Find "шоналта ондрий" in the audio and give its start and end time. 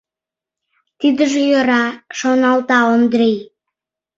2.17-3.37